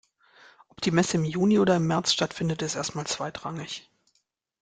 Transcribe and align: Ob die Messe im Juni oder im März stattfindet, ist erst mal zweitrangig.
Ob 0.69 0.81
die 0.81 0.89
Messe 0.89 1.17
im 1.17 1.25
Juni 1.25 1.59
oder 1.59 1.75
im 1.75 1.85
März 1.85 2.11
stattfindet, 2.11 2.63
ist 2.63 2.73
erst 2.73 2.95
mal 2.95 3.05
zweitrangig. 3.05 3.87